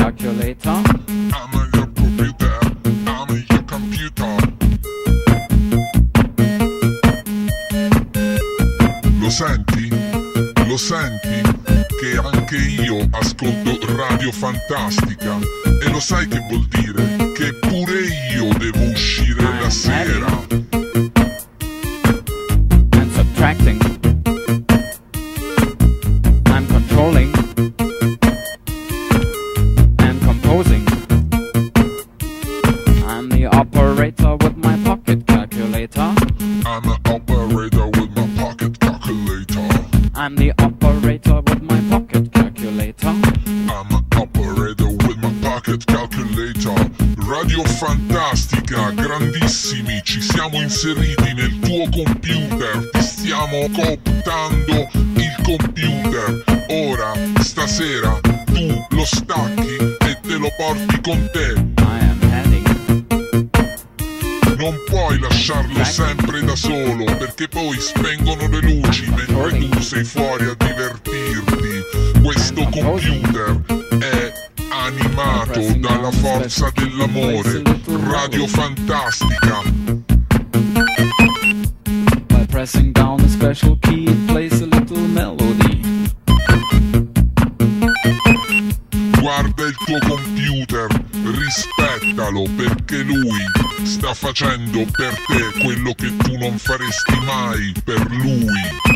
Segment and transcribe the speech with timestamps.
[0.00, 0.82] calculator.
[1.36, 2.58] I'm your computer.
[3.06, 4.34] I'm your computer.
[9.20, 9.90] Lo senti?
[10.66, 11.42] Lo senti?
[12.00, 15.36] Che anche io ascolto Radio Fantastica.
[15.82, 16.89] E lo sai che vuol dire?
[49.70, 56.44] prossimi ci siamo inseriti nel tuo computer, ti stiamo cooptando il computer.
[56.70, 61.54] Ora, stasera, tu lo stacchi e te lo porti con te.
[64.56, 70.46] Non puoi lasciarlo sempre da solo, perché poi spengono le luci mentre tu sei fuori
[70.46, 72.20] a divertirti.
[72.20, 73.79] Questo computer
[75.10, 77.62] animato dalla forza dell'amore,
[78.08, 79.62] radio fantastica.
[82.28, 85.80] By pressing down a special key it plays a little melody.
[89.20, 90.86] Guarda il tuo computer,
[91.22, 93.44] rispettalo perché lui
[93.82, 98.89] sta facendo per te quello che tu non faresti mai per lui.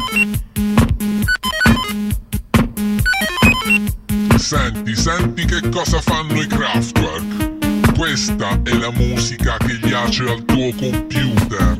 [4.54, 7.96] Senti, senti che cosa fanno i Kraftwerk.
[7.96, 11.76] Questa è la musica che piace al tuo computer.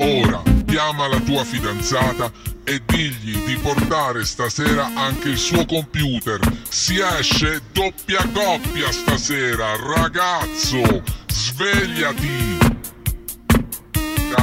[0.00, 2.32] Ora chiama la tua fidanzata
[2.64, 6.40] e digli di portare stasera anche il suo computer.
[6.68, 12.63] Si esce doppia coppia stasera, ragazzo, svegliati!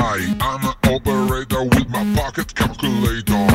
[0.01, 3.45] I am an operator with my pocket calculator.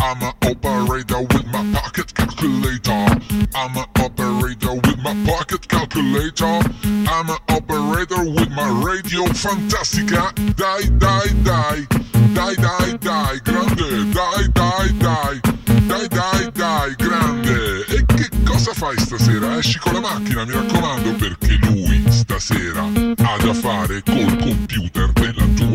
[0.00, 3.06] I'm an operator with my pocket calculator.
[3.54, 6.60] I'm an operator with my pocket calculator.
[6.84, 10.32] I'm an operator with my radio fantastica.
[10.54, 11.86] Die, die, die.
[12.34, 13.38] Die, die, die.
[13.44, 14.04] Grande.
[14.14, 15.56] Die, die, die.
[15.86, 17.84] Dai dai dai, grande!
[17.86, 19.56] E che cosa fai stasera?
[19.58, 25.15] Esci con la macchina, mi raccomando, perché lui stasera ha da fare col computer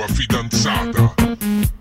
[0.02, 1.81] tua fidanzata.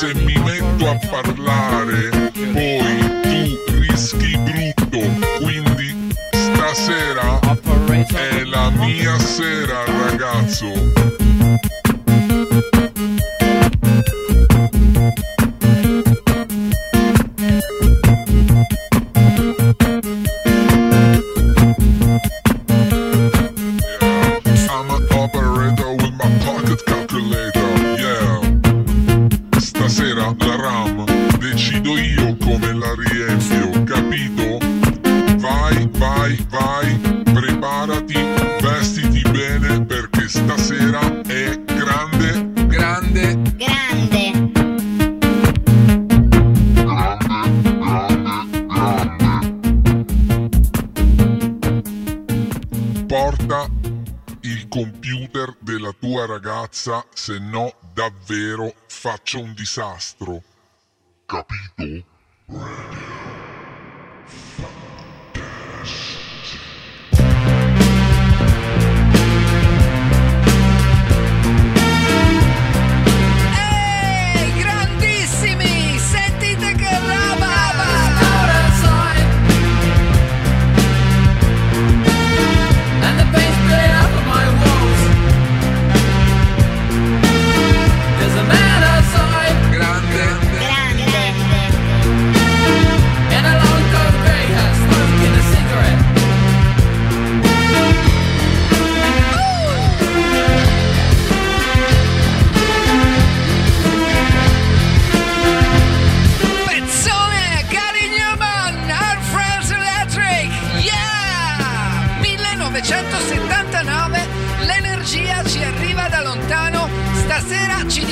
[0.00, 4.98] se mi metto a parlare, poi tu rischi brutto,
[5.36, 7.38] quindi stasera
[8.14, 10.68] è la mia sera ragazzo.
[24.66, 27.59] I'm an operator with my pocket calculator.
[56.20, 60.42] Tua ragazza, se no davvero faccio un disastro.
[61.24, 62.04] Capito?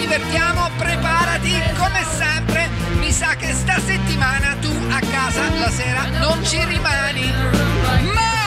[0.09, 6.43] Divertiamo, preparati come sempre, mi sa che sta settimana tu a casa la sera non
[6.47, 7.31] ci rimani.
[8.15, 8.38] Mai!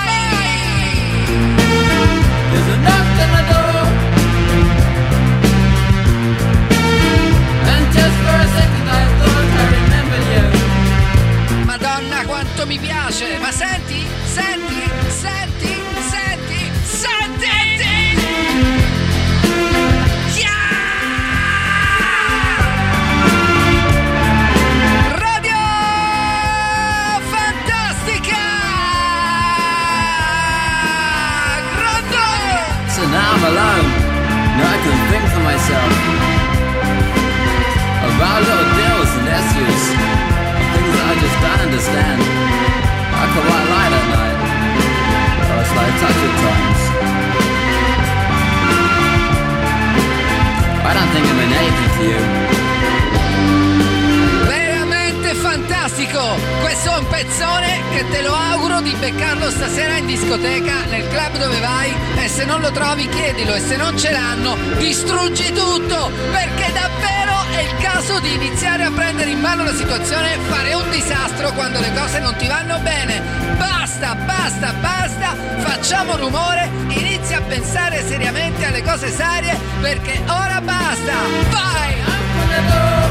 [60.11, 64.11] Discoteca, nel club dove vai e se non lo trovi chiedilo e se non ce
[64.11, 69.73] l'hanno distruggi tutto perché davvero è il caso di iniziare a prendere in mano la
[69.73, 73.21] situazione e fare un disastro quando le cose non ti vanno bene.
[73.57, 81.13] Basta, basta, basta, facciamo rumore, inizia a pensare seriamente alle cose serie perché ora basta!
[81.51, 83.10] Vai!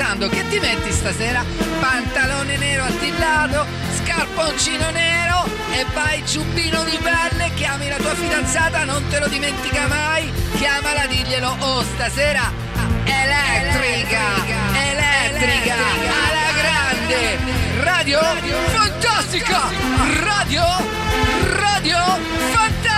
[0.00, 0.28] Pensando.
[0.28, 1.44] Che ti metti stasera?
[1.78, 3.66] Pantalone nero attillato,
[4.02, 9.86] scarponcino nero e vai giubbino di pelle, chiami la tua fidanzata, non te lo dimentica
[9.88, 14.20] mai, chiamala, diglielo, oh stasera ah, elettrica,
[14.72, 17.38] elettrica, alla grande,
[17.82, 18.20] radio
[18.72, 19.60] fantastica,
[20.24, 20.64] radio,
[21.44, 21.98] radio
[22.52, 22.89] fantastica!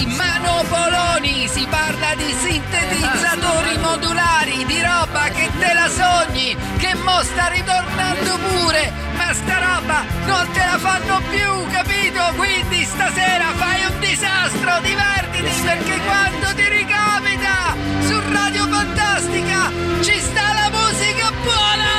[0.00, 7.22] Di manopoloni, si parla di sintetizzatori modulari, di roba che te la sogni, che mo
[7.22, 12.22] sta ritornando pure, ma sta roba non te la fanno più, capito?
[12.36, 17.76] Quindi stasera fai un disastro, divertiti perché quando ti ricapita
[18.06, 21.89] su Radio Fantastica ci sta la musica buona!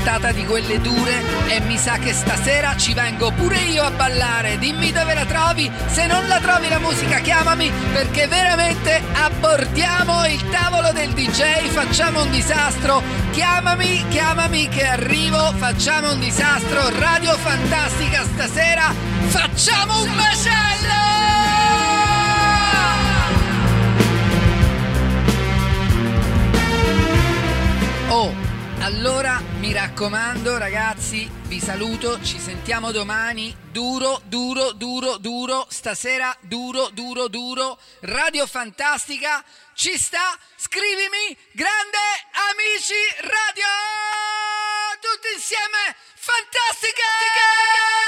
[0.00, 4.56] Puntata di quelle dure e mi sa che stasera ci vengo pure io a ballare.
[4.56, 10.42] Dimmi dove la trovi, se non la trovi la musica chiamami perché veramente abordiamo il
[10.48, 13.02] tavolo del DJ, facciamo un disastro.
[13.32, 16.88] Chiamami, chiamami che arrivo, facciamo un disastro.
[16.98, 18.94] Radio Fantastica stasera,
[19.28, 21.19] facciamo un macello!
[28.80, 36.88] Allora mi raccomando ragazzi, vi saluto, ci sentiamo domani, duro, duro, duro, duro, stasera duro,
[36.88, 39.44] duro, duro, Radio Fantastica,
[39.74, 41.98] ci sta, scrivimi, grande
[42.50, 43.68] amici radio,
[45.00, 47.99] tutti insieme, fantastica!